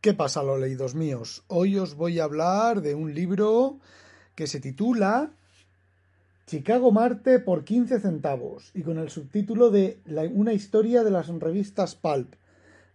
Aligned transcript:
¿Qué 0.00 0.14
pasa, 0.14 0.42
los 0.42 0.60
leídos 0.60 0.94
míos? 0.94 1.42
Hoy 1.48 1.78
os 1.78 1.94
voy 1.96 2.20
a 2.20 2.24
hablar 2.24 2.80
de 2.80 2.94
un 2.94 3.14
libro 3.14 3.80
que 4.34 4.46
se 4.46 4.60
titula 4.60 5.32
Chicago 6.46 6.92
Marte 6.92 7.40
por 7.40 7.64
15 7.64 7.98
centavos 8.00 8.70
y 8.74 8.82
con 8.82 8.98
el 8.98 9.10
subtítulo 9.10 9.70
de 9.70 9.98
Una 10.32 10.52
historia 10.52 11.02
de 11.02 11.10
las 11.10 11.28
revistas 11.28 11.96
Pulp 11.96 12.34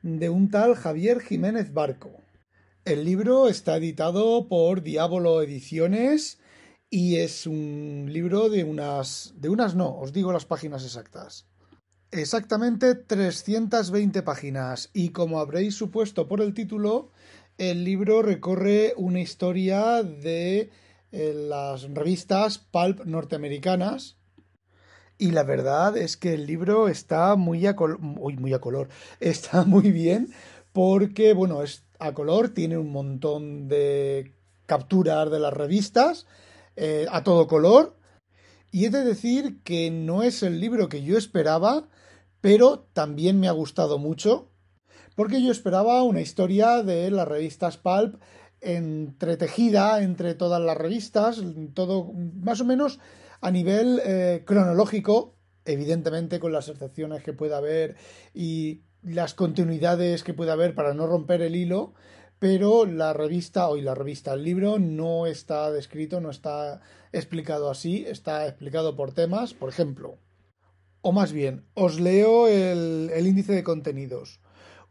de 0.04 0.29
un 0.29 0.50
tal 0.50 0.76
Javier 0.76 1.20
Jiménez 1.20 1.74
Barco. 1.74 2.12
El 2.86 3.04
libro 3.04 3.49
está 3.49 3.78
editado 3.78 4.47
por 4.47 4.81
Diablo 4.81 5.42
Ediciones 5.42 6.40
y 6.90 7.18
es 7.18 7.46
un 7.46 8.08
libro 8.10 8.49
de 8.49 8.63
unas 8.63 9.33
de 9.36 9.49
unas 9.49 9.76
no, 9.76 9.99
os 9.99 10.13
digo 10.13 10.31
las 10.31 10.46
páginas 10.46 10.83
exactas. 10.86 11.51
Exactamente 12.12 12.94
320 12.96 14.22
páginas. 14.22 14.90
Y 14.94 15.10
como 15.10 15.40
habréis 15.40 15.76
supuesto 15.76 16.28
por 16.28 16.41
el 16.41 16.54
título, 16.54 17.10
el 17.58 17.86
libro 17.86 18.22
recorre 18.22 18.94
una 18.98 19.22
historia 19.22 20.04
de 20.04 20.72
eh, 21.14 21.34
las 21.34 21.84
revistas 21.94 22.58
pulp 22.58 23.05
norteamericanas. 23.05 24.18
Y 25.18 25.32
la 25.32 25.44
verdad 25.44 25.96
es 25.96 26.18
que 26.18 26.34
el 26.34 26.48
libro 26.48 26.90
está 26.90 27.38
muy 27.38 27.66
a, 27.66 27.72
a 27.72 27.76
color, 28.60 28.90
está 29.22 29.64
muy 29.64 29.91
bien 29.91 30.34
porque, 30.74 31.34
bueno, 31.34 31.64
es 31.64 31.86
a 32.00 32.14
color, 32.14 32.50
tiene 32.50 32.78
un 32.78 32.91
montón 32.91 33.70
de 33.70 34.34
capturas 34.66 35.32
de 35.32 35.40
las 35.40 35.54
revistas 35.54 36.28
eh, 36.76 37.05
a 37.10 37.24
todo 37.24 37.48
color 37.48 38.01
y 38.72 38.86
he 38.86 38.90
de 38.90 39.04
decir 39.04 39.62
que 39.64 39.92
no 39.92 40.24
es 40.24 40.44
el 40.44 40.60
libro 40.60 40.90
que 40.90 41.04
yo 41.04 41.18
esperaba, 41.18 41.90
pero 42.40 42.88
también 42.94 43.40
me 43.40 43.48
ha 43.48 43.52
gustado 43.52 43.98
mucho 43.98 44.52
porque 45.16 45.44
yo 45.44 45.52
esperaba 45.52 46.04
una 46.04 46.22
historia 46.22 46.84
de 46.84 47.12
las 47.12 47.28
revistas 47.28 47.78
Pulp 47.78 48.20
entretejida 48.62 50.02
entre 50.02 50.36
todas 50.36 50.62
las 50.62 50.78
revistas, 50.78 51.41
todo 51.74 52.12
más 52.13 52.62
o 52.62 52.66
menos 52.66 53.00
a 53.41 53.52
nivel 53.52 54.00
eh, 54.05 54.44
cronológico, 54.46 55.35
evidentemente 55.66 56.40
con 56.40 56.52
las 56.52 56.70
excepciones 56.70 57.24
que 57.24 57.34
pueda 57.34 57.58
haber 57.58 57.96
y 58.34 58.84
las 59.02 59.34
continuidades 59.34 60.24
que 60.24 60.34
pueda 60.34 60.54
haber 60.54 60.76
para 60.76 60.94
no 60.94 61.08
romper 61.08 61.41
el 61.41 61.56
hilo, 61.56 61.94
pero 62.42 62.88
la 62.88 63.14
revista, 63.14 63.68
hoy 63.68 63.82
la 63.82 63.94
revista, 63.94 64.34
el 64.34 64.44
libro 64.44 64.80
no 64.80 65.28
está 65.28 65.70
descrito, 65.70 66.20
no 66.20 66.31
está 66.31 66.81
explicado 67.11 67.70
así, 67.70 68.03
está 68.08 68.47
explicado 68.47 68.95
por 68.95 69.14
temas, 69.14 69.53
por 69.53 69.70
ejemplo, 69.70 70.17
o 71.03 71.12
más 71.12 71.34
bien, 71.34 71.67
os 71.75 72.00
leo 72.00 72.47
el, 72.47 73.12
índice 73.16 73.53
de 73.53 73.64
contenidos. 73.64 74.39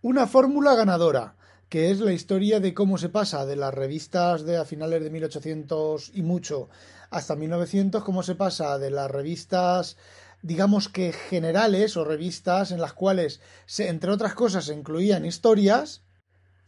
Una 0.00 0.28
fórmula 0.28 0.76
ganadora, 0.76 1.34
que 1.68 1.90
es 1.90 1.98
la 1.98 2.12
historia 2.12 2.60
de 2.60 2.72
cómo 2.72 2.98
se 2.98 3.08
pasa 3.08 3.44
de 3.44 3.56
las 3.56 3.74
revistas 3.74 4.44
de 4.44 4.56
a 4.56 4.64
finales 4.64 5.02
de 5.02 5.10
1800 5.10 6.12
y 6.14 6.22
mucho 6.22 6.68
hasta 7.10 7.34
1900, 7.34 8.04
cómo 8.04 8.22
se 8.22 8.36
pasa 8.36 8.78
de 8.78 8.92
las 8.92 9.10
revistas 9.10 9.96
digamos 10.42 10.88
que 10.88 11.12
generales 11.12 11.96
o 11.96 12.04
revistas 12.04 12.70
en 12.70 12.80
las 12.80 12.92
cuales, 12.92 13.40
se, 13.66 13.88
entre 13.88 14.12
otras 14.12 14.34
cosas, 14.34 14.66
se 14.66 14.74
incluían 14.74 15.26
historias 15.26 16.02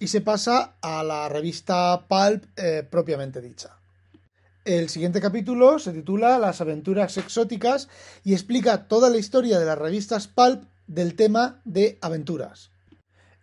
y 0.03 0.09
se 0.09 0.21
pasa 0.21 0.75
a 0.83 1.05
la 1.05 1.29
revista 1.29 2.09
Pulp 2.09 2.43
eh, 2.57 2.83
propiamente 2.83 3.41
dicha. 3.41 3.79
El 4.65 4.89
siguiente 4.89 5.21
capítulo 5.21 5.79
se 5.79 5.93
titula 5.93 6.41
Las 6.41 6.61
aventuras 6.61 7.17
exóticas 7.19 7.89
y 8.25 8.33
explica 8.33 8.89
toda 8.89 9.11
la 9.11 9.19
historia 9.19 9.61
de 9.61 9.65
las 9.65 9.79
revistas 9.79 10.27
Pulp 10.27 10.65
del 10.89 11.15
tema 11.15 11.61
de 11.65 11.99
aventuras. 12.01 12.73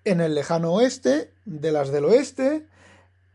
En 0.03 0.19
el 0.19 0.35
lejano 0.35 0.73
oeste, 0.73 1.31
de 1.45 1.71
las 1.71 1.93
del 1.93 2.03
oeste, 2.03 2.67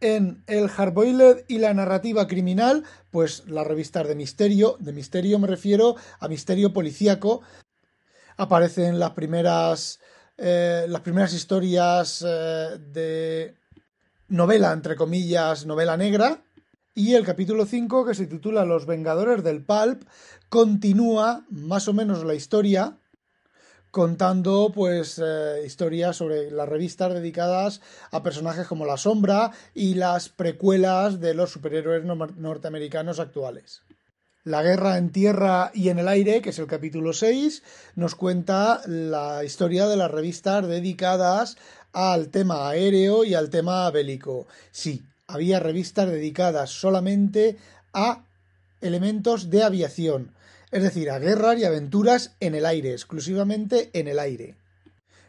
en 0.02 0.45
el 0.47 0.69
Hardboiled 0.69 1.47
y 1.48 1.56
la 1.56 1.72
narrativa 1.72 2.27
criminal, 2.27 2.84
pues 3.11 3.45
las 3.47 3.67
revistas 3.67 4.06
de 4.06 4.17
misterio, 4.17 4.77
de 4.80 4.92
misterio 4.92 5.39
me 5.39 5.47
refiero 5.47 5.97
a 6.20 6.29
misterio 6.29 6.74
policíaco, 6.74 7.40
aparecen 8.36 8.98
las 8.98 9.13
primeras 9.13 9.98
eh, 10.36 10.86
las 10.89 11.00
primeras 11.02 11.33
historias 11.33 12.24
eh, 12.27 12.78
de 12.92 13.55
novela, 14.28 14.72
entre 14.72 14.96
comillas, 14.96 15.67
novela 15.67 15.96
negra, 15.96 16.42
y 16.95 17.14
el 17.14 17.24
capítulo 17.24 17.67
5, 17.67 18.06
que 18.06 18.14
se 18.14 18.27
titula 18.27 18.64
Los 18.64 18.86
Vengadores 18.86 19.42
del 19.42 19.64
Pulp, 19.64 20.05
continúa 20.48 21.45
más 21.50 21.89
o 21.89 21.92
menos 21.92 22.24
la 22.24 22.34
historia 22.34 22.98
contando 23.95 24.72
pues 24.74 25.20
eh, 25.24 25.62
historias 25.64 26.17
sobre 26.17 26.51
las 26.51 26.68
revistas 26.68 27.14
dedicadas 27.14 27.80
a 28.11 28.24
personajes 28.24 28.66
como 28.66 28.86
La 28.86 28.96
Sombra 28.96 29.52
y 29.72 29.95
las 29.95 30.28
precuelas 30.28 31.20
de 31.20 31.33
los 31.33 31.51
superhéroes 31.51 32.05
norteamericanos 32.05 33.20
actuales. 33.20 33.83
La 34.45 34.63
guerra 34.63 34.99
en 34.99 35.09
tierra 35.09 35.71
y 35.73 35.89
en 35.89 35.99
el 35.99 36.07
aire, 36.07 36.43
que 36.43 36.51
es 36.51 36.59
el 36.59 36.67
capítulo 36.67 37.15
6, 37.15 37.63
nos 37.95 38.15
cuenta 38.15 38.83
la 38.87 39.43
historia 39.43 39.89
de 39.89 39.97
las 39.97 40.11
revistas 40.11 40.69
dedicadas 40.69 41.57
al 41.95 42.29
tema 42.29 42.69
aéreo 42.69 43.25
y 43.25 43.33
al 43.33 43.49
tema 43.49 43.91
bélico. 43.91 44.47
Sí, 44.71 45.03
había 45.27 45.61
revistas 45.61 46.11
dedicadas 46.11 46.69
solamente 46.69 47.57
a 47.95 48.27
elementos 48.83 49.49
de 49.49 49.63
aviación, 49.63 50.35
es 50.71 50.83
decir, 50.83 51.11
a 51.11 51.19
guerras 51.19 51.59
y 51.59 51.65
aventuras 51.65 52.37
en 52.41 52.55
el 52.55 52.67
aire, 52.67 52.93
exclusivamente 52.93 53.89
en 53.95 54.09
el 54.09 54.19
aire. 54.19 54.57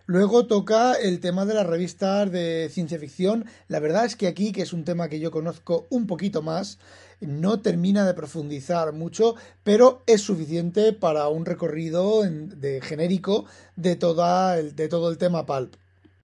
Luego 0.08 0.46
toca 0.46 0.94
el 0.94 1.20
tema 1.20 1.46
de 1.46 1.56
las 1.56 1.66
revistas 1.66 2.32
de 2.32 2.70
ciencia 2.72 3.00
ficción. 3.00 3.46
La 3.68 3.80
verdad 3.80 4.06
es 4.06 4.16
que 4.16 4.28
aquí, 4.28 4.52
que 4.52 4.62
es 4.62 4.72
un 4.72 4.84
tema 4.84 5.10
que 5.10 5.20
yo 5.20 5.32
conozco 5.32 5.88
un 5.90 6.06
poquito 6.06 6.44
más, 6.44 6.78
no 7.22 7.60
termina 7.62 8.06
de 8.06 8.14
profundizar 8.14 8.94
mucho, 8.94 9.34
pero 9.64 10.04
es 10.06 10.22
suficiente 10.22 10.94
para 10.94 11.28
un 11.28 11.44
recorrido 11.44 12.22
de 12.22 12.82
genérico 12.82 13.46
de, 13.76 13.96
toda 13.96 14.56
de 14.58 14.88
todo 14.88 15.10
el 15.10 15.18
tema 15.18 15.48
pulp. 15.48 15.74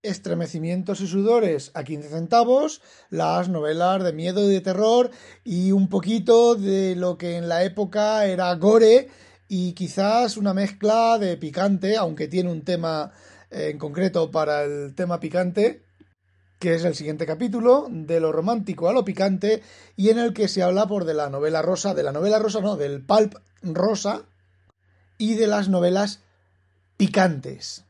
Estremecimientos 0.04 1.02
y 1.02 1.08
sudores 1.08 1.72
a 1.74 1.84
15 1.84 2.10
centavos, 2.10 2.82
las 3.10 3.50
novelas 3.50 4.04
de 4.04 4.14
miedo 4.14 4.48
y 4.48 4.54
de 4.54 4.62
terror 4.62 5.10
y 5.44 5.72
un 5.72 5.90
poquito 5.90 6.54
de 6.54 6.96
lo 6.96 7.18
que 7.18 7.38
en 7.38 7.50
la 7.50 7.64
época 7.64 8.26
era 8.26 8.54
gore 8.56 9.10
y 9.48 9.74
quizás 9.74 10.38
una 10.38 10.54
mezcla 10.54 11.18
de 11.20 11.36
picante, 11.38 11.98
aunque 11.98 12.28
tiene 12.28 12.52
un 12.52 12.62
tema 12.62 13.12
en 13.52 13.78
concreto 13.78 14.32
para 14.32 14.64
el 14.64 14.96
tema 14.96 15.20
picante, 15.20 15.84
que 16.60 16.76
es 16.76 16.84
el 16.84 16.96
siguiente 16.96 17.26
capítulo, 17.26 17.88
de 17.90 18.20
lo 18.20 18.32
romántico 18.32 18.90
a 18.90 18.94
lo 18.94 19.06
picante, 19.06 19.62
y 19.96 20.10
en 20.10 20.20
el 20.20 20.34
que 20.34 20.48
se 20.48 20.64
habla 20.64 20.88
por 20.88 21.06
de 21.06 21.14
la 21.14 21.30
novela 21.30 21.62
rosa, 21.62 21.94
de 21.94 22.04
la 22.04 22.12
novela 22.12 22.40
rosa 22.40 22.62
no, 22.62 22.78
del 22.78 23.02
pulp 23.02 23.36
rosa 23.62 24.24
y 25.18 25.36
de 25.36 25.48
las 25.48 25.70
novelas 25.70 26.20
picantes 26.98 27.86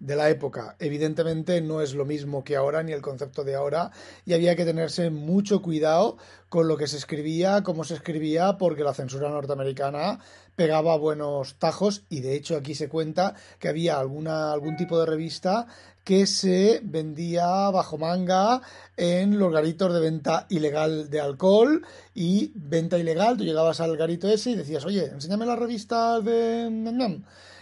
de 0.00 0.16
la 0.16 0.30
época. 0.30 0.76
Evidentemente 0.78 1.60
no 1.60 1.80
es 1.80 1.94
lo 1.94 2.04
mismo 2.04 2.44
que 2.44 2.56
ahora 2.56 2.82
ni 2.82 2.92
el 2.92 3.02
concepto 3.02 3.44
de 3.44 3.54
ahora 3.54 3.90
y 4.24 4.32
había 4.32 4.56
que 4.56 4.64
tenerse 4.64 5.10
mucho 5.10 5.62
cuidado 5.62 6.16
con 6.48 6.68
lo 6.68 6.76
que 6.76 6.86
se 6.86 6.96
escribía, 6.96 7.62
cómo 7.62 7.84
se 7.84 7.94
escribía, 7.94 8.56
porque 8.58 8.84
la 8.84 8.94
censura 8.94 9.28
norteamericana 9.28 10.20
pegaba 10.56 10.96
buenos 10.96 11.56
tajos 11.58 12.04
y 12.08 12.20
de 12.20 12.34
hecho 12.34 12.56
aquí 12.56 12.74
se 12.74 12.88
cuenta 12.88 13.34
que 13.58 13.68
había 13.68 13.98
alguna, 13.98 14.52
algún 14.52 14.76
tipo 14.76 14.98
de 14.98 15.06
revista 15.06 15.66
que 16.04 16.26
se 16.26 16.80
vendía 16.82 17.46
bajo 17.70 17.98
manga 17.98 18.62
en 18.96 19.38
los 19.38 19.52
garitos 19.52 19.92
de 19.92 20.00
venta 20.00 20.46
ilegal 20.48 21.10
de 21.10 21.20
alcohol 21.20 21.84
y 22.14 22.50
venta 22.54 22.98
ilegal. 22.98 23.36
Tú 23.36 23.44
llegabas 23.44 23.80
al 23.80 23.94
garito 23.96 24.26
ese 24.26 24.52
y 24.52 24.54
decías, 24.54 24.86
oye, 24.86 25.04
enséñame 25.04 25.44
las 25.44 25.58
revistas 25.58 26.24
de 26.24 26.70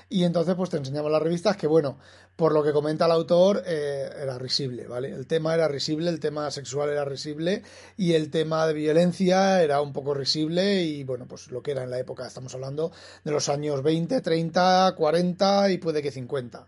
y 0.09 0.25
entonces 0.25 0.55
pues 0.55 0.71
te 0.71 0.77
enseñamos 0.77 1.11
las 1.11 1.23
revistas 1.23 1.57
que 1.57 1.67
bueno, 1.67 1.99
por 2.37 2.53
lo 2.53 2.63
que 2.63 2.73
comenta 2.73 3.07
el 3.07 3.13
autor 3.13 3.63
eh, 3.67 4.09
era 4.23 4.39
risible, 4.39 4.87
¿vale? 4.87 5.11
El 5.11 5.27
tema 5.27 5.55
era 5.55 5.69
risible, 5.69 6.11
el 6.11 6.21
tema 6.21 6.51
sexual 6.51 6.91
era 6.91 7.05
risible 7.05 7.63
y 7.97 8.13
el 8.13 8.31
tema 8.31 8.67
de 8.67 8.75
violencia 8.75 9.63
era 9.63 9.81
un 9.81 9.93
poco 9.93 10.15
risible 10.15 10.83
y 10.83 11.03
bueno, 11.03 11.27
pues 11.27 11.51
lo 11.51 11.63
que 11.63 11.73
era 11.73 11.83
en 11.83 11.91
la 11.91 11.99
época, 11.99 12.27
estamos 12.27 12.55
hablando 12.55 12.93
de 13.25 13.33
los 13.33 13.49
años 13.49 13.83
20, 13.83 14.21
30, 14.21 14.95
40 14.97 15.71
y 15.71 15.79
puede 15.79 16.03
que 16.03 16.13
50. 16.13 16.67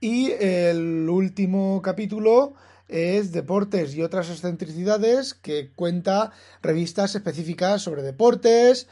Y 0.00 0.32
el 0.32 1.08
último 1.08 1.80
capítulo 1.80 2.54
es 2.88 3.30
Deportes 3.32 3.94
y 3.94 4.02
otras 4.02 4.30
excentricidades 4.30 5.34
que 5.34 5.70
cuenta 5.74 6.32
revistas 6.60 7.14
específicas 7.14 7.82
sobre 7.82 8.02
deportes, 8.02 8.88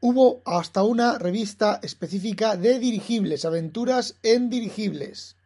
Hubo 0.00 0.42
hasta 0.44 0.84
una 0.84 1.18
revista 1.18 1.80
específica 1.82 2.56
de 2.56 2.78
dirigibles, 2.78 3.44
aventuras 3.44 4.14
en 4.22 4.48
dirigibles. 4.48 5.37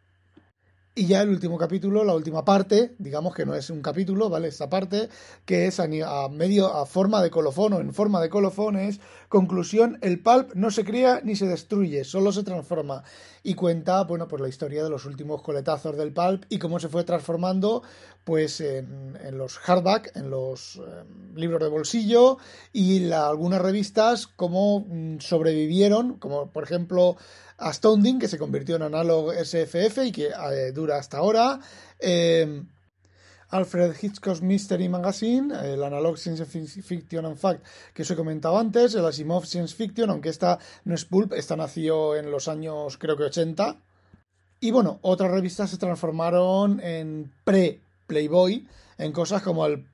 Y 0.95 1.07
ya 1.07 1.23
el 1.23 1.29
último 1.29 1.57
capítulo, 1.57 2.03
la 2.03 2.13
última 2.13 2.45
parte, 2.45 2.93
digamos 2.99 3.33
que 3.33 3.47
no 3.47 3.55
es 3.55 3.71
un 3.71 3.81
capítulo, 3.81 4.29
¿vale? 4.29 4.47
Esta 4.47 4.69
parte, 4.69 5.09
que 5.43 5.65
es 5.65 5.79
a, 5.79 5.87
medio, 6.29 6.71
a 6.71 6.85
forma 6.85 7.23
de 7.23 7.31
colofón 7.31 7.73
o 7.73 7.79
en 7.79 7.95
forma 7.95 8.21
de 8.21 8.29
colofón, 8.29 8.75
es 8.75 8.99
conclusión, 9.27 9.97
el 10.01 10.21
pulp 10.21 10.53
no 10.53 10.69
se 10.69 10.85
crea 10.85 11.19
ni 11.23 11.35
se 11.35 11.47
destruye, 11.47 12.03
solo 12.03 12.31
se 12.31 12.43
transforma. 12.43 13.03
Y 13.41 13.55
cuenta, 13.55 14.03
bueno, 14.03 14.27
pues 14.27 14.39
la 14.39 14.49
historia 14.49 14.83
de 14.83 14.91
los 14.91 15.05
últimos 15.05 15.41
coletazos 15.41 15.97
del 15.97 16.13
pulp 16.13 16.45
y 16.49 16.59
cómo 16.59 16.79
se 16.79 16.89
fue 16.89 17.03
transformando, 17.03 17.81
pues 18.23 18.61
en, 18.61 19.17
los 19.31 19.57
hardback, 19.57 20.15
en 20.15 20.29
los 20.29 20.75
em, 20.75 21.35
libros 21.35 21.59
de 21.59 21.69
bolsillo 21.69 22.37
y 22.71 23.11
algunas 23.11 23.63
revistas, 23.63 24.27
cómo 24.27 24.85
mm, 24.87 25.17
sobrevivieron, 25.21 26.19
como 26.19 26.51
por 26.51 26.63
ejemplo 26.63 27.17
Astounding, 27.57 28.19
que 28.19 28.27
se 28.27 28.37
convirtió 28.37 28.75
en 28.75 28.83
Analog 28.83 29.33
SFF 29.33 30.05
y 30.05 30.11
que 30.11 30.27
eh, 30.27 30.71
dura 30.71 30.97
hasta 30.97 31.17
ahora. 31.17 31.59
Eh, 31.99 32.63
Alfred 33.53 33.93
Hitchcock 34.01 34.41
Mystery 34.41 34.89
Magazine, 34.89 35.53
el 35.53 35.83
Analog 35.83 36.17
Science 36.17 36.43
Fiction 36.45 37.25
and 37.25 37.37
Fact 37.37 37.63
que 37.93 38.01
os 38.01 38.09
he 38.09 38.15
comentado 38.15 38.57
antes, 38.57 38.95
el 38.95 39.05
Asimov 39.05 39.45
Science 39.45 39.75
Fiction, 39.75 40.09
aunque 40.09 40.29
esta 40.29 40.57
no 40.85 40.95
es 40.95 41.05
pulp, 41.05 41.33
esta 41.33 41.55
nació 41.55 42.15
en 42.15 42.31
los 42.31 42.47
años 42.47 42.97
creo 42.97 43.15
que 43.15 43.25
80. 43.25 43.77
Y 44.59 44.71
bueno, 44.71 44.97
otras 45.03 45.29
revistas 45.29 45.69
se 45.69 45.77
transformaron 45.77 46.79
en 46.79 47.31
pre-Playboy, 47.43 48.67
en 48.97 49.11
cosas 49.11 49.43
como 49.43 49.67
el 49.67 49.85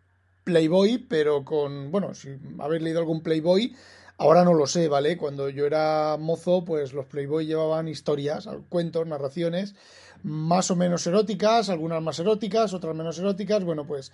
Playboy, 0.46 0.98
pero 0.98 1.44
con, 1.44 1.92
bueno, 1.92 2.14
si 2.14 2.30
habéis 2.60 2.82
leído 2.82 3.00
algún 3.00 3.22
Playboy, 3.22 3.76
Ahora 4.21 4.44
no 4.44 4.54
lo 4.54 4.68
sé, 4.68 4.89
¿vale? 4.89 5.16
Cuando 5.16 5.48
yo 5.48 5.66
era 5.66 6.18
mozo, 6.19 6.66
pues 6.66 6.92
los 6.92 7.06
Playboy 7.06 7.45
llevaban 7.45 7.88
historias, 7.88 8.50
cuentos, 8.68 9.07
narraciones, 9.07 9.75
más 10.24 10.69
o 10.71 10.75
menos 10.75 11.07
eróticas, 11.07 11.69
algunas 11.69 12.04
más 12.04 12.19
eróticas, 12.19 12.74
otras 12.74 12.94
menos 12.94 13.18
eróticas. 13.18 13.63
Bueno, 13.63 13.88
pues 13.88 14.12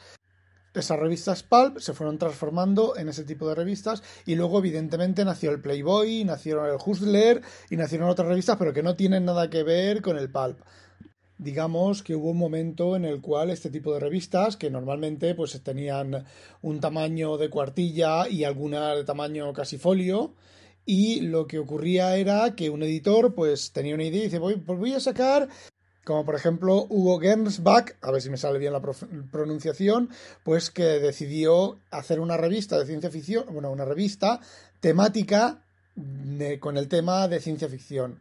esas 0.76 1.00
revistas 1.00 1.42
Pulp 1.42 1.80
se 1.80 1.94
fueron 1.94 2.20
transformando 2.20 2.96
en 2.98 3.10
ese 3.10 3.24
tipo 3.24 3.50
de 3.50 3.56
revistas 3.56 4.04
y 4.28 4.36
luego 4.36 4.60
evidentemente 4.60 5.26
nació 5.26 5.50
el 5.50 5.60
Playboy, 5.60 6.24
nacieron 6.24 6.68
el 6.68 6.78
Hustler 6.86 7.42
y 7.72 7.76
nacieron 7.76 8.08
otras 8.08 8.28
revistas 8.28 8.58
pero 8.58 8.74
que 8.74 8.84
no 8.84 8.96
tienen 8.96 9.26
nada 9.26 9.50
que 9.50 9.64
ver 9.64 10.04
con 10.04 10.20
el 10.20 10.30
Pulp 10.30 10.60
digamos 11.38 12.04
que 12.04 12.16
hubo 12.16 12.32
un 12.32 12.38
momento 12.38 12.96
en 12.96 13.06
el 13.06 13.22
cual 13.22 13.50
este 13.50 13.70
tipo 13.70 13.94
de 13.94 14.00
revistas, 14.00 14.58
que 14.58 14.70
normalmente 14.70 15.36
pues 15.36 15.60
tenían 15.62 16.26
un 16.62 16.80
tamaño 16.80 17.38
de 17.38 17.50
cuartilla 17.50 18.28
y 18.28 18.44
alguna 18.44 18.96
de 18.96 19.04
tamaño 19.04 19.52
casi 19.54 19.78
folio, 19.78 20.34
y 20.86 21.22
lo 21.22 21.48
que 21.48 21.60
ocurría 21.60 22.16
era 22.16 22.56
que 22.56 22.70
un 22.70 22.84
editor 22.84 23.34
pues 23.34 23.72
tenía 23.72 23.96
una 23.96 24.04
idea 24.04 24.22
y 24.22 24.26
dice, 24.26 24.40
voy, 24.40 24.56
pues 24.58 24.80
voy 24.80 24.94
a 24.94 25.00
sacar 25.00 25.50
como 26.06 26.24
por 26.24 26.36
ejemplo 26.36 26.86
Hugo 26.88 27.20
Gernsback, 27.20 27.98
a 28.02 28.12
ver 28.12 28.22
si 28.22 28.30
me 28.30 28.38
sale 28.38 28.60
bien 28.60 28.72
la 28.72 28.82
pronunciación, 29.32 30.10
pues 30.44 30.70
que 30.70 30.84
decidió 30.84 31.80
hacer 31.92 32.22
una 32.22 32.38
revista 32.38 32.78
de 32.78 32.86
ciencia 32.86 33.10
ficción, 33.10 33.46
bueno, 33.52 33.72
una 33.72 33.84
revista 33.84 34.40
temática 34.80 35.64
con 36.60 36.78
el 36.78 36.88
tema 36.88 37.28
de 37.28 37.40
ciencia 37.42 37.68
ficción. 37.68 38.20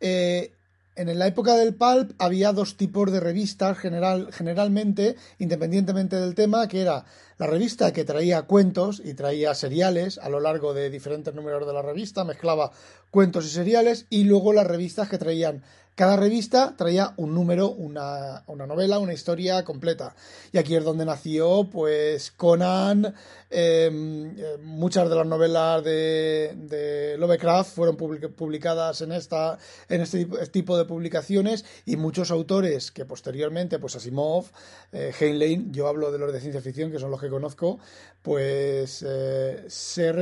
Eh, 0.00 0.52
en 0.96 1.18
la 1.18 1.26
época 1.26 1.56
del 1.56 1.74
pulp 1.74 2.12
había 2.18 2.52
dos 2.52 2.76
tipos 2.76 3.10
de 3.10 3.18
revistas 3.18 3.76
general, 3.78 4.28
generalmente, 4.32 5.16
independientemente 5.38 6.16
del 6.16 6.34
tema, 6.34 6.68
que 6.68 6.82
era 6.82 7.04
la 7.36 7.46
revista 7.48 7.92
que 7.92 8.04
traía 8.04 8.42
cuentos 8.42 9.02
y 9.04 9.14
traía 9.14 9.54
seriales 9.54 10.18
a 10.18 10.28
lo 10.28 10.38
largo 10.38 10.72
de 10.72 10.90
diferentes 10.90 11.34
números 11.34 11.66
de 11.66 11.72
la 11.72 11.82
revista, 11.82 12.24
mezclaba 12.24 12.70
cuentos 13.10 13.44
y 13.46 13.48
seriales, 13.48 14.06
y 14.08 14.24
luego 14.24 14.52
las 14.52 14.66
revistas 14.66 15.08
que 15.08 15.18
traían 15.18 15.64
cada 15.94 16.16
revista 16.16 16.74
traía 16.76 17.14
un 17.16 17.34
número, 17.34 17.70
una, 17.70 18.42
novela, 18.48 18.98
una 18.98 19.12
historia 19.12 19.64
completa. 19.64 20.14
Y 20.52 20.58
aquí 20.58 20.74
es 20.74 20.82
donde 20.82 21.04
nació, 21.04 21.68
pues, 21.70 22.32
Conan. 22.32 23.14
Em, 23.48 24.36
eh, 24.36 24.58
muchas 24.62 25.08
de 25.08 25.14
las 25.14 25.26
novelas 25.26 25.84
de, 25.84 27.14
Lovecraft 27.18 27.74
fueron 27.76 27.96
publicadas 27.96 29.02
en, 29.02 29.12
esta, 29.12 29.56
en 29.88 30.00
este 30.00 30.24
tipo 30.48 30.76
de 30.76 30.84
publicaciones 30.84 31.64
y 31.86 31.94
muchos 31.96 32.32
autores 32.32 32.90
que 32.90 33.04
posteriormente, 33.04 33.78
pues 33.78 33.94
Asimov, 33.94 34.46
eh, 34.92 35.12
Heinlein, 35.18 35.72
yo 35.72 35.86
hablo 35.86 36.10
de 36.10 36.18
los 36.18 36.32
de 36.32 36.40
ciencia 36.40 36.60
ficción, 36.60 36.90
que 36.90 36.98
son 36.98 37.12
los 37.12 37.20
que 37.20 37.28
conozco, 37.28 37.78
pues 38.22 39.04
eh, 39.06 39.64
se 39.68 40.12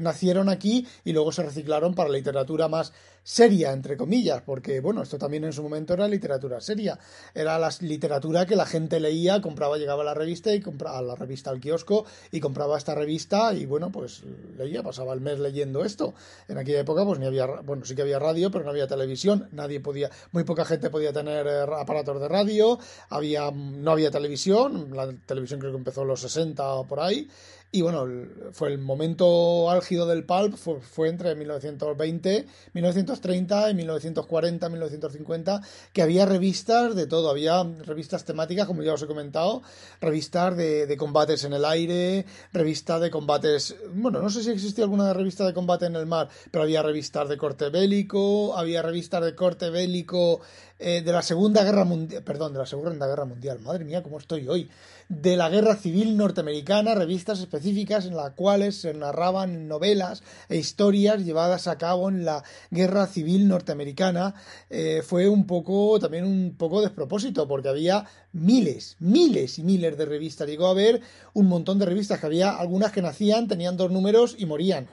nacieron 0.00 0.48
aquí 0.48 0.88
y 1.04 1.12
luego 1.12 1.30
se 1.30 1.44
reciclaron 1.44 1.94
para 1.94 2.08
la 2.08 2.16
literatura 2.16 2.66
más 2.66 2.92
seria, 3.22 3.72
entre 3.72 3.96
comillas, 3.96 4.42
porque 4.42 4.80
bueno, 4.80 5.02
esto 5.02 5.18
también 5.18 5.44
en 5.44 5.52
su 5.52 5.62
momento 5.62 5.94
era 5.94 6.08
literatura 6.08 6.60
seria, 6.60 6.98
era 7.34 7.58
la 7.58 7.70
literatura 7.80 8.46
que 8.46 8.56
la 8.56 8.66
gente 8.66 9.00
leía, 9.00 9.40
compraba, 9.40 9.78
llegaba 9.78 10.02
a 10.02 10.06
la 10.06 10.14
revista 10.14 10.52
y 10.54 10.60
compraba 10.60 10.98
a 10.98 11.02
la 11.02 11.14
revista 11.14 11.50
al 11.50 11.60
kiosco 11.60 12.04
y 12.32 12.40
compraba 12.40 12.78
esta 12.78 12.94
revista 12.94 13.52
y 13.54 13.66
bueno, 13.66 13.90
pues 13.90 14.22
leía, 14.56 14.82
pasaba 14.82 15.12
el 15.14 15.20
mes 15.20 15.38
leyendo 15.38 15.84
esto. 15.84 16.14
En 16.48 16.58
aquella 16.58 16.80
época 16.80 17.04
pues 17.04 17.18
ni 17.18 17.26
había, 17.26 17.46
bueno, 17.46 17.84
sí 17.84 17.94
que 17.94 18.02
había 18.02 18.18
radio, 18.18 18.50
pero 18.50 18.64
no 18.64 18.70
había 18.70 18.86
televisión, 18.86 19.48
nadie 19.52 19.80
podía, 19.80 20.10
muy 20.32 20.44
poca 20.44 20.64
gente 20.64 20.90
podía 20.90 21.12
tener 21.12 21.46
eh, 21.46 21.66
aparatos 21.78 22.20
de 22.20 22.28
radio, 22.28 22.78
había, 23.08 23.50
no 23.50 23.92
había 23.92 24.10
televisión, 24.10 24.90
la 24.94 25.12
televisión 25.26 25.60
creo 25.60 25.72
que 25.72 25.78
empezó 25.78 26.02
en 26.02 26.08
los 26.08 26.20
60 26.20 26.74
o 26.74 26.86
por 26.86 27.00
ahí, 27.00 27.28
y 27.72 27.82
bueno, 27.82 28.04
fue 28.52 28.68
el 28.68 28.78
momento 28.78 29.70
álgido 29.70 30.06
del 30.06 30.24
pulp, 30.24 30.56
fue, 30.56 31.08
entre 31.08 31.36
1920, 31.36 32.46
1930 32.72 33.70
y 33.70 33.74
1940, 33.74 34.68
1950, 34.68 35.62
que 35.92 36.02
había 36.02 36.26
revistas 36.26 36.96
de 36.96 37.06
todo, 37.06 37.30
había 37.30 37.62
revistas 37.62 38.24
temáticas, 38.24 38.66
como 38.66 38.82
ya 38.82 38.94
os 38.94 39.02
he 39.02 39.06
comentado, 39.06 39.62
revistas 40.00 40.56
de, 40.56 40.96
combates 40.98 41.44
en 41.44 41.52
el 41.52 41.64
aire, 41.64 42.26
revistas 42.52 43.00
de 43.00 43.10
combates, 43.10 43.76
bueno, 43.94 44.20
no 44.20 44.30
sé 44.30 44.42
si 44.42 44.50
existía 44.50 44.82
alguna 44.82 45.12
revista 45.12 45.46
de 45.46 45.54
combate 45.54 45.86
en 45.86 45.94
el 45.94 46.06
mar, 46.06 46.28
pero 46.50 46.64
había 46.64 46.82
revistas 46.82 47.28
de 47.28 47.36
corte 47.36 47.68
bélico, 47.68 48.56
había 48.56 48.82
revistas 48.82 49.24
de 49.24 49.36
corte 49.36 49.70
bélico 49.70 50.40
eh, 50.82 51.02
de 51.02 51.12
la 51.12 51.20
Segunda 51.20 51.62
Guerra 51.62 51.84
Mundial, 51.84 52.22
perdón, 52.22 52.54
de 52.54 52.58
la 52.58 52.66
Segunda 52.66 53.06
Guerra 53.06 53.26
Mundial, 53.26 53.60
madre 53.60 53.84
mía, 53.84 54.02
cómo 54.02 54.18
estoy 54.18 54.48
hoy, 54.48 54.70
de 55.10 55.36
la 55.36 55.50
Guerra 55.50 55.76
Civil 55.76 56.16
Norteamericana, 56.16 56.94
revistas 56.94 57.40
específicas 57.40 58.06
en 58.06 58.16
las 58.16 58.30
cuales 58.30 58.80
se 58.80 58.94
narraban 58.94 59.68
novelas 59.68 60.22
e 60.48 60.56
historias 60.56 61.22
llevadas 61.22 61.66
a 61.66 61.76
cabo 61.76 62.08
en 62.08 62.24
la 62.24 62.42
Guerra 62.70 63.06
Civil 63.06 63.46
Norteamericana. 63.46 64.34
Eh, 64.70 65.02
fue 65.04 65.28
un 65.28 65.46
poco, 65.46 65.98
también 66.00 66.24
un 66.24 66.54
poco 66.56 66.80
despropósito, 66.80 67.46
porque 67.46 67.68
había 67.68 68.06
miles, 68.32 68.96
miles 69.00 69.58
y 69.58 69.62
miles 69.62 69.98
de 69.98 70.06
revistas. 70.06 70.48
Llegó 70.48 70.68
a 70.68 70.70
haber 70.70 71.02
un 71.34 71.46
montón 71.46 71.78
de 71.78 71.86
revistas 71.86 72.20
que 72.20 72.26
había 72.26 72.56
algunas 72.56 72.90
que 72.90 73.02
nacían, 73.02 73.48
tenían 73.48 73.76
dos 73.76 73.90
números 73.90 74.34
y 74.38 74.46
morían 74.46 74.88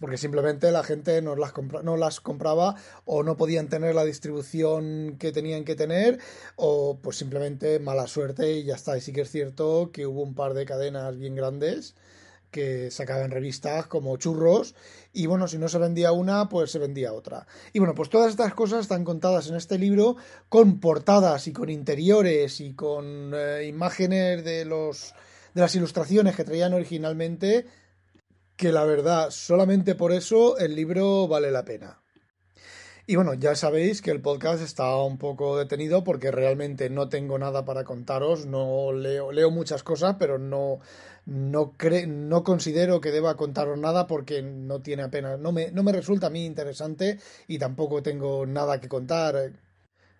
porque 0.00 0.16
simplemente 0.16 0.70
la 0.70 0.82
gente 0.82 1.20
no 1.22 1.36
las, 1.36 1.52
no 1.82 1.96
las 1.96 2.20
compraba 2.20 2.76
o 3.04 3.22
no 3.22 3.36
podían 3.36 3.68
tener 3.68 3.94
la 3.94 4.04
distribución 4.04 5.16
que 5.18 5.32
tenían 5.32 5.64
que 5.64 5.74
tener 5.74 6.18
o 6.56 6.98
pues 7.02 7.16
simplemente 7.16 7.78
mala 7.78 8.06
suerte 8.06 8.52
y 8.52 8.64
ya 8.64 8.74
está. 8.74 8.96
Y 8.96 9.00
sí 9.00 9.12
que 9.12 9.22
es 9.22 9.30
cierto 9.30 9.90
que 9.92 10.06
hubo 10.06 10.22
un 10.22 10.34
par 10.34 10.54
de 10.54 10.64
cadenas 10.64 11.16
bien 11.18 11.34
grandes 11.34 11.94
que 12.50 12.90
sacaban 12.90 13.30
revistas 13.30 13.86
como 13.86 14.16
churros 14.16 14.74
y 15.12 15.26
bueno, 15.26 15.48
si 15.48 15.58
no 15.58 15.68
se 15.68 15.78
vendía 15.78 16.12
una, 16.12 16.48
pues 16.48 16.70
se 16.70 16.78
vendía 16.78 17.12
otra. 17.12 17.46
Y 17.72 17.78
bueno, 17.78 17.94
pues 17.94 18.08
todas 18.08 18.30
estas 18.30 18.54
cosas 18.54 18.80
están 18.80 19.04
contadas 19.04 19.48
en 19.48 19.56
este 19.56 19.78
libro 19.78 20.16
con 20.48 20.80
portadas 20.80 21.46
y 21.46 21.52
con 21.52 21.68
interiores 21.68 22.60
y 22.60 22.72
con 22.72 23.32
eh, 23.34 23.66
imágenes 23.66 24.44
de 24.44 24.64
los 24.64 25.14
de 25.54 25.60
las 25.62 25.74
ilustraciones 25.74 26.36
que 26.36 26.44
traían 26.44 26.74
originalmente 26.74 27.66
que 28.58 28.72
la 28.72 28.84
verdad, 28.84 29.30
solamente 29.30 29.94
por 29.94 30.12
eso 30.12 30.58
el 30.58 30.74
libro 30.74 31.28
vale 31.28 31.52
la 31.52 31.64
pena. 31.64 32.02
Y 33.06 33.14
bueno, 33.14 33.32
ya 33.34 33.54
sabéis 33.54 34.02
que 34.02 34.10
el 34.10 34.20
podcast 34.20 34.60
está 34.60 34.96
un 34.96 35.16
poco 35.16 35.56
detenido 35.56 36.02
porque 36.02 36.32
realmente 36.32 36.90
no 36.90 37.08
tengo 37.08 37.38
nada 37.38 37.64
para 37.64 37.84
contaros, 37.84 38.46
no 38.46 38.92
leo, 38.92 39.30
leo 39.30 39.50
muchas 39.52 39.84
cosas, 39.84 40.16
pero 40.18 40.38
no, 40.38 40.80
no, 41.24 41.72
no 42.08 42.42
considero 42.42 43.00
que 43.00 43.12
deba 43.12 43.36
contaros 43.36 43.78
nada 43.78 44.08
porque 44.08 44.42
no 44.42 44.82
tiene 44.82 45.04
apenas, 45.04 45.38
no 45.38 45.52
me, 45.52 45.70
no 45.70 45.84
me 45.84 45.92
resulta 45.92 46.26
a 46.26 46.30
mí 46.30 46.44
interesante 46.44 47.20
y 47.46 47.58
tampoco 47.58 48.02
tengo 48.02 48.44
nada 48.44 48.80
que 48.80 48.88
contar. 48.88 49.52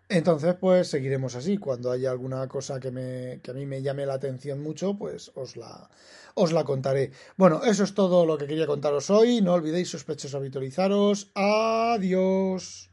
Entonces, 0.09 0.55
pues 0.59 0.89
seguiremos 0.89 1.35
así. 1.35 1.59
Cuando 1.59 1.91
haya 1.91 2.11
alguna 2.11 2.49
cosa 2.49 2.81
que, 2.81 2.91
me, 2.91 3.41
que 3.43 3.51
a 3.51 3.55
mí 3.55 3.67
me 3.67 3.83
llame 3.83 4.07
la 4.07 4.15
atención 4.15 4.61
mucho, 4.63 4.97
pues 4.97 5.31
os 5.35 5.57
la, 5.57 5.91
os 6.35 6.53
la 6.53 6.65
contaré. 6.65 7.13
Bueno, 7.37 7.63
eso 7.65 7.85
es 7.85 7.95
todo 7.95 8.25
lo 8.25 8.39
que 8.39 8.47
quería 8.47 8.67
contaros 8.67 9.11
hoy. 9.11 9.41
No 9.43 9.53
olvidéis 9.55 9.91
sospechosos 9.91 10.35
habitualizaros. 10.35 11.31
Adiós. 11.35 12.91